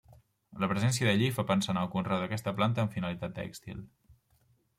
La 0.61 0.69
presència 0.69 1.07
de 1.09 1.13
lli 1.19 1.27
fa 1.35 1.45
pensar 1.51 1.71
en 1.75 1.81
el 1.81 1.91
conreu 1.97 2.23
d'aquesta 2.25 2.55
planta 2.61 2.85
amb 2.87 2.97
finalitat 2.97 3.37
tèxtil. 3.43 3.87